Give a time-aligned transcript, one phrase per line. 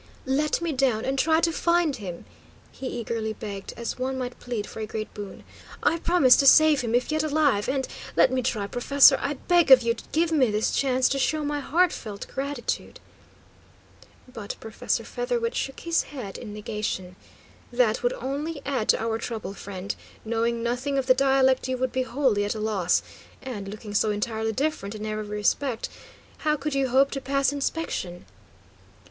[0.25, 2.25] "Let me down and try to find him,"
[2.71, 5.43] he eagerly begged, as one might plead for a great boon.
[5.83, 9.69] "I promise to save him if yet alive, and let me try, professor; I beg
[9.69, 12.99] of you, give me this chance to show my heartfelt gratitude."
[14.27, 17.15] But Professor Featherwit shook his head in negation.
[17.71, 19.93] "That would only add to our trouble, friend.
[20.25, 23.03] Knowing nothing of the dialect, you would be wholly at a loss.
[23.43, 25.89] And, looking so entirely different in every respect,
[26.39, 28.25] how could you hope to pass inspection?"